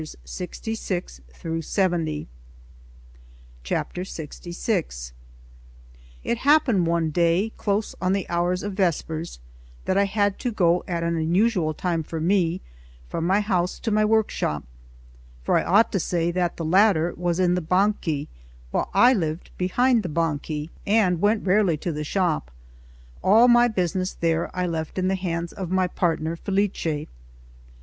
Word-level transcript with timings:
He 0.01 0.07
died 0.07 0.13
at 0.13 0.55
Faenza 0.57 1.19
in 1.45 1.51
1555. 1.57 2.25
LXVI 3.63 5.11
IT 6.23 6.37
happened 6.39 6.87
one 6.87 7.11
day, 7.11 7.51
close 7.55 7.93
on 8.01 8.11
the 8.13 8.27
hours 8.27 8.63
of 8.63 8.73
vespers, 8.73 9.37
that 9.85 9.99
I 9.99 10.05
had 10.05 10.39
to 10.39 10.51
go 10.51 10.83
at 10.87 11.03
an 11.03 11.15
unusual 11.17 11.75
time 11.75 12.01
for 12.01 12.19
me 12.19 12.61
from 13.09 13.27
my 13.27 13.41
house 13.41 13.77
to 13.81 13.91
my 13.91 14.03
workshop; 14.03 14.63
for 15.43 15.59
I 15.59 15.63
ought 15.63 15.91
to 15.91 15.99
say 15.99 16.31
that 16.31 16.57
the 16.57 16.65
latter 16.65 17.13
was 17.15 17.39
in 17.39 17.53
the 17.53 17.61
Banchi, 17.61 18.27
while 18.71 18.89
I 18.95 19.13
lived 19.13 19.51
behind 19.59 20.01
the 20.01 20.09
Banchi, 20.09 20.71
and 20.87 21.21
went 21.21 21.45
rarely 21.45 21.77
to 21.77 21.91
the 21.91 22.03
shop; 22.03 22.49
all 23.21 23.47
my 23.47 23.67
business 23.67 24.13
there 24.15 24.49
I 24.57 24.65
left 24.65 24.97
in 24.97 25.09
the 25.09 25.13
hands 25.13 25.53
of 25.53 25.69
my 25.69 25.85
partner, 25.85 26.35
Felice. 26.35 27.05